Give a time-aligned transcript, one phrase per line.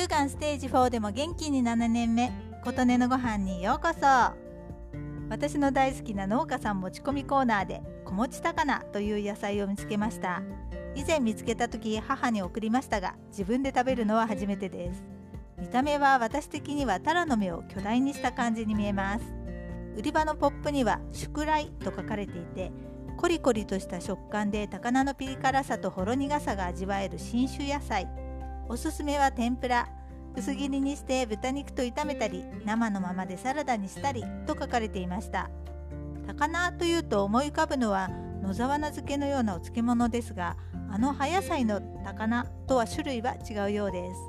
[0.00, 2.32] 乳がんステージ4でも元気に7年目
[2.64, 4.00] 琴音のご飯にようこそ。
[5.28, 10.40] 私の大好きな農家さん持ち込みコーナーで子持ち高菜という野菜を見つけました。
[10.94, 15.04] 以前見つけた時母に送りましたが自分で食べるのは初めてです。
[15.58, 19.24] 見た目は私的にはタラの芽を巨大にした感じに見えます。
[19.98, 22.72] 売り場のポップには「宿来」と書かれていて
[23.18, 28.08] コリコリとした食感で高菜のピリ辛さとほろ苦さが味わえる新種野菜。
[28.70, 29.88] おすすめは天ぷら。
[30.36, 35.50] 薄切りにして豚肉と炒めたり生のままでサラダにしたりと書かれていました。
[36.24, 38.10] 高菜というと思い浮かぶのは
[38.44, 40.56] 野沢菜漬けのようなお漬物ですが
[40.88, 44.20] あの葉野菜の高菜とは種類は違うようです。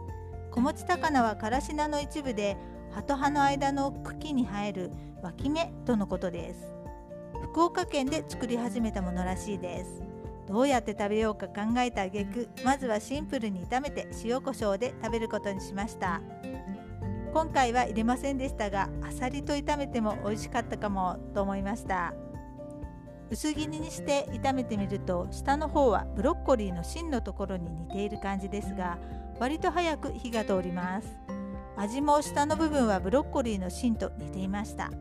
[0.50, 2.58] 子持ち高菜はからし菜の一部で
[2.96, 6.74] 葉と葉の間の茎に生える脇芽とのことです。
[7.44, 10.11] 福岡県で作り始めたものらしいです。
[10.52, 16.22] どうやって食べようか考えた挙句まずはシンプルに炒めて塩コショウで食べることにしました。
[17.34, 22.14] 今回は入れませんでしたがあさりと炒めても美味しかったかもと思いました。
[23.30, 28.98] 薄切りにして炒めてみると下の方はブロッコリーの芯のところに似ている感じですが
[29.40, 31.08] 割と早く火が通ります。
[31.78, 34.92] 味も下の部分はブロッコリーの芯と似ていました。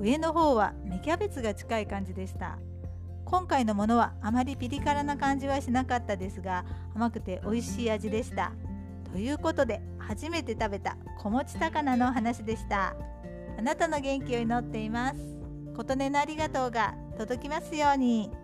[0.00, 2.58] 上の方は芽キャベツが近い感じでした。
[3.24, 8.52] 今回のものはあまりピリ辛な感じはしなかったですが甘くて美味しい味でした。
[9.12, 12.94] ということで初めて食べた子持ち高菜の話でした。
[13.56, 15.16] あなたの元気を祈っています。
[15.76, 18.43] 琴音のありがとうが届きますように。